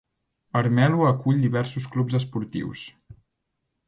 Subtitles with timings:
[0.59, 2.87] Ermelo acull diversos clubs esportius.